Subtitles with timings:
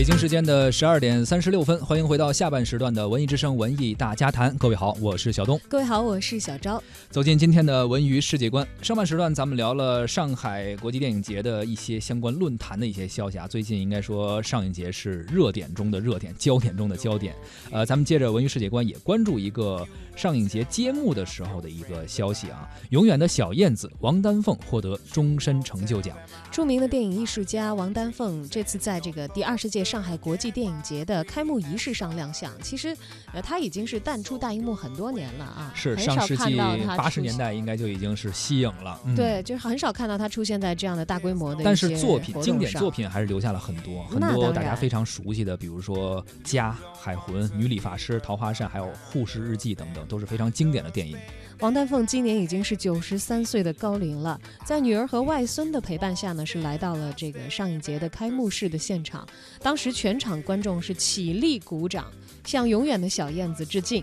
[0.00, 4.56] 北京时间的十二点三十六分，欢迎回到下半时段的文艺之声文艺大家谈。
[4.56, 5.60] 各位好，我是小东。
[5.68, 6.82] 各位好，我是小昭。
[7.10, 13.46] 走进今天的文娱世界观，上半时段咱们聊了上海国际电影节的一些相关论坛的一些消息啊。
[13.46, 17.34] 最近应该说上影节是热点中的热点，焦点中的焦点。
[17.70, 19.86] 呃，咱们接着文娱世界观也关注一个
[20.16, 22.66] 上影节揭幕的时候的一个消息啊。
[22.88, 26.16] 永远的小燕子王丹凤获得终身成就奖。
[26.50, 32.52] 著名的电影艺术家王丹凤这次在这个第二十届上海国际电影节的开幕仪式上亮相。
[32.62, 32.96] 其实，
[33.32, 36.56] 呃，他已经是淡出大荧幕很多年了啊，是上世纪
[36.96, 39.00] 八十年代应该就已经是息影了。
[39.16, 41.64] 对，就是很少看到他出现在这样的大规模的。
[41.64, 51.18] 但是作品经典作品还是留下了很多很多大家非常熟悉的，比如说《家》《海魂》《女理发师》《桃花扇》还有《护士日记》等等，都是非常经典的电影。
[51.60, 59.28] 王丹凤今年已经是九十三岁的高龄了，在女儿和外孙的陪伴下呢，是来到了这个上影节的开幕式的现场。
[59.60, 62.10] 当时全场观众是起立鼓掌，
[62.46, 64.02] 向永远的小燕子致敬。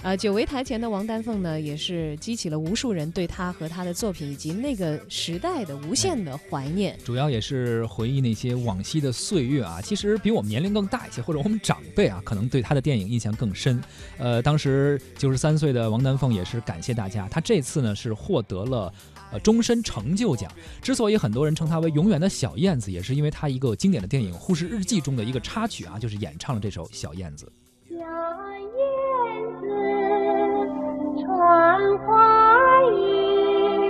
[0.00, 6.96] 呃，久违台前的王丹凤呢，也是激起了无数人对她和她的作品以及那个时代的无限的怀念。
[7.04, 9.80] 主要也是回忆那些往昔的岁月啊。
[9.82, 13.82] 其实比我们年龄更大一些，或者我们长辈啊，可能对她的电影印象更深。
[14.18, 18.92] 呃，当时九十三岁的王丹凤也是感谢大家，她这次呢是获得了
[19.32, 20.48] 呃终身成就奖。
[20.80, 27.44] 之所以很多人称她为永远的小燕子，也是因为她一个经典的电影《护士日记》中的一个插曲啊，就是演唱了这首《小燕子》。
[31.58, 32.14] 穿花
[32.84, 33.88] 衣，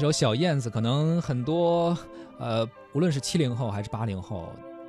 [0.00, 1.96] 首《小燕子》可能很多，
[2.38, 4.48] 呃，无论是七零后还是八零后，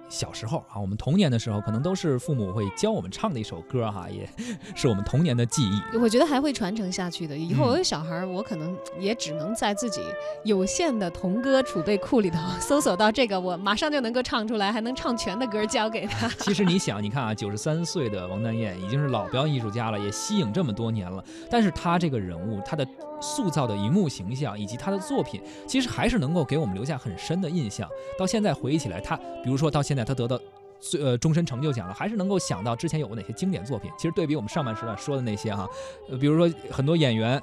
[0.09, 4.27] 小时候啊，我们童年的时候，可能都是父母会教我们唱的一首歌哈，也
[4.75, 5.97] 是我们童年的记忆。
[5.97, 7.37] 我觉得还会传承下去的。
[7.37, 10.01] 以后我有小孩，我可能也只能在自己
[10.43, 16.27] 有限的童歌储备库里头搜索到这个，我马上就能够唱出来，还能唱全的歌交给他。
[16.43, 22.85] 其实你想，你看啊，九十三岁的王丹燕已经是老表演艺术家了，也吸影这么多年了，但是他这个人物，他的。
[23.21, 27.87] 塑造的荧幕形象以及他的作品，其实还是能够给我们留下很深的印象。
[28.17, 30.39] 到现在回忆起来，他比如说到现在他得到
[30.79, 33.91] 最呃终身成就奖了，还是能够想到之前有过哪些经典作品。
[33.97, 35.67] 其实对比我们上半时段说的那些哈，
[36.09, 37.41] 呃，比如说很多演员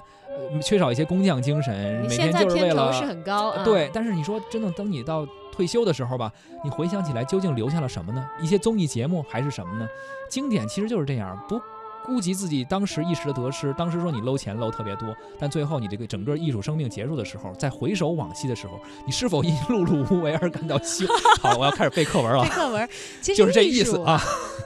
[0.61, 3.91] 缺少一些工匠精神，每天就是为了是很高对。
[3.95, 6.33] 但是你说真的，等你到退休的时候吧，
[6.65, 8.29] 你回想起来究竟留下了什么呢？
[8.41, 9.89] 一些综艺节目还是什么呢？
[10.29, 11.61] 经典其实就是这样不。
[12.09, 21.07] 顾及自己当时一时的得失，当时说你搂钱搂特别多，但最后你这个整个艺术生命结束的时候，在回首往昔的时候，你是否因 碌碌无为而感到羞？
[21.41, 22.43] 好，我要开始背课文了。
[22.43, 22.89] 背课文，
[23.21, 24.21] 其实就是这意思啊。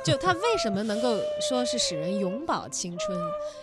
[0.04, 3.18] 就它为什么能够说是使人永葆青春？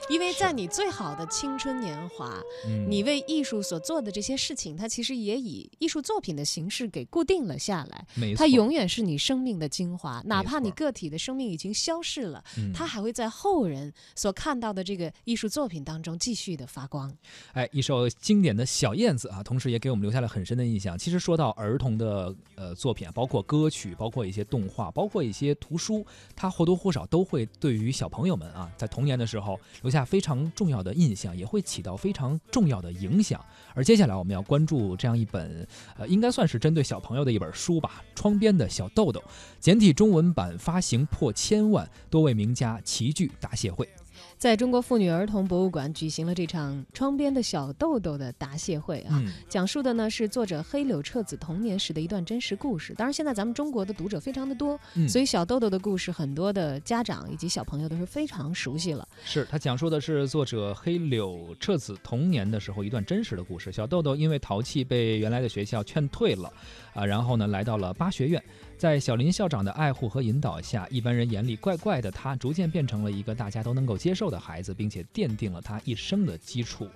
[0.09, 2.41] 因为在你最好的青春年华，
[2.87, 8.07] 你为艺术所做的这些事情，它其实也以艺术作品的形式给固定了下来。
[8.35, 17.13] 它永远是你生命的精华，哪怕你个体的生命已经消逝了，它还会在后人所看到的这个艺术作品当中继续的发光。
[17.51, 20.97] 哎，一首经典的小燕子啊，同时也给我们留下了很深的印象。
[20.97, 26.05] 其实说到儿童的呃作品，包括歌曲，包括一些动画，包括一些图书。
[26.35, 33.43] 它或多或少都会对于小朋友们啊，在童年的时候留下非常重要的印象，也会起到非常重要的影响。
[33.73, 35.67] 而接下来我们要关注这样一本，
[35.97, 39.19] 呃，应该算是针对小朋友的一本书吧，《窗边的小豆豆》，
[39.59, 43.87] 简体中文版发行破千万，多位名家齐聚答谢会。
[44.37, 52.93] 在中国妇女儿童博物馆举行了这场“窗边的小豆豆”的答谢会啊，讲述的呢是作者黑柳彻子童年时的一段真实故事。
[52.93, 59.07] 当然，现在咱们中国的读者非常的多，所以小豆豆的故事，很多的家长以及小朋友都是非常熟悉了。
[59.25, 63.71] 是他讲述的是作者黑柳彻子童年的时候一段真实的故事。
[63.71, 66.51] 小豆豆因为淘气被原来的学校劝退了，
[66.93, 68.41] 啊，然后呢来到了巴学院，
[68.77, 74.27] 在小林校长的爱护和引导下，一般人眼里怪怪的他，逐渐变成了一个大家都能够接接受。
[74.29, 76.89] 的孩子，并且奠定了他一生的基础。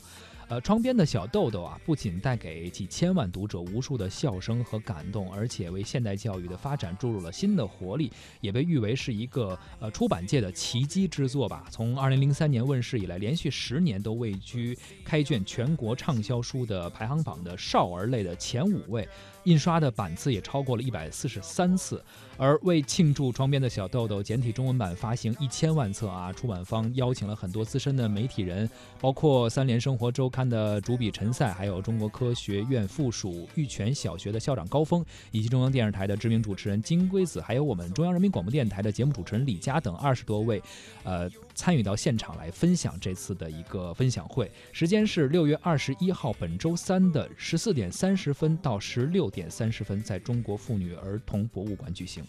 [0.54, 11.66] 呃，窗边的小豆豆啊，不仅带给几千万读者无数的笑声和感动，而且为现代教育的发展注入了新的活力，也被誉为是一个呃出版界的奇迹之作吧。
[11.72, 19.10] 从二零零三年问世以来，连续十年都位居开卷全国畅销书的排行榜的少儿类的前五位。
[19.46, 22.02] 印刷的版次也超过了一百四十三次，
[22.38, 28.70] 而为庆祝《窗边的小豆豆》简体中文版发行一千万册啊，出版方邀请了很多资深的媒体人，
[29.02, 40.62] 包括《三联生活周刊》的主笔陈赛，还有中国科学院附属玉泉小学的校长高峰，以及中央电视台的知名主持人金龟子，还有我们中央人民广播电台的节目主持人李佳等二十多位，
[41.04, 44.50] 呃，参与到现场来分享这次的一个分享会。
[44.72, 49.34] 时间是六月二十一号，本周三的十四点三十分到十六。
[49.34, 52.24] 点三十分，在中国妇女儿童博物馆举行。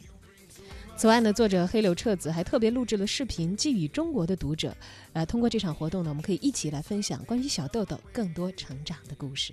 [0.96, 4.74] 此外呢，作者黑柳彻子还特别录制了视频寄予中国的读者。
[5.12, 9.52] 呃，通过这场活动呢，我们可以一起来分享关于小豆豆更多成长的故事。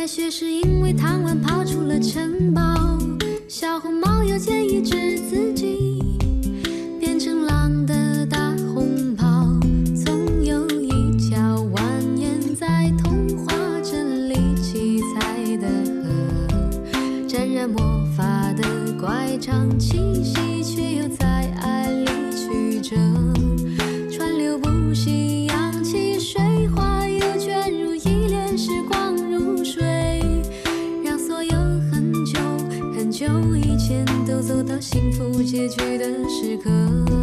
[0.00, 2.62] 白雪是因为贪玩跑出了城堡，
[3.46, 6.02] 小红帽又建议治自己
[6.98, 9.46] 变成狼的大红袍。
[10.02, 10.88] 总有一
[11.18, 11.82] 条蜿
[12.16, 13.52] 蜒在童话
[13.82, 15.68] 镇里七彩的
[16.02, 22.96] 河，沾染魔法的乖张气息，却又在爱里曲折，
[24.10, 25.29] 川流不息，
[34.80, 37.19] 幸福结局的时刻。